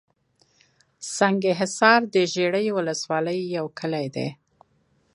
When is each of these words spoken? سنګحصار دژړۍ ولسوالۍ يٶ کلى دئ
سنګحصار 1.15 2.01
دژړۍ 2.13 2.67
ولسوالۍ 2.77 3.39
يٶ 3.53 3.63
کلى 3.79 4.05
دئ 4.15 4.29